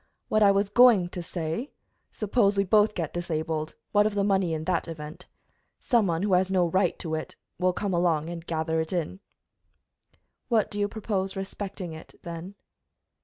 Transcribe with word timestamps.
What 0.29 0.41
I 0.41 0.49
was 0.49 0.69
going 0.69 1.09
to 1.09 1.21
say 1.21 1.69
suppose 2.11 2.57
we 2.57 2.63
both 2.63 2.95
get 2.95 3.13
disabled, 3.13 3.75
what 3.91 4.07
of 4.07 4.15
the 4.15 4.23
money 4.23 4.51
in 4.51 4.63
that 4.63 4.87
event? 4.87 5.27
Some 5.79 6.07
one 6.07 6.23
who 6.23 6.33
has 6.33 6.49
no 6.49 6.65
right 6.65 6.97
to 6.97 7.13
it 7.13 7.35
will 7.59 7.71
come 7.71 7.93
along 7.93 8.27
and 8.27 8.43
gather 8.43 8.81
it 8.81 8.91
in." 8.93 9.19
"What 10.49 10.71
do 10.71 10.79
you 10.79 10.87
propose 10.87 11.35
respecting 11.35 11.93
it, 11.93 12.15
then?" 12.23 12.55